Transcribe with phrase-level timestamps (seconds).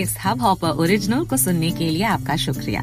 [0.00, 2.82] इस hub hopper original को सुनने के लिए आपका शुक्रिया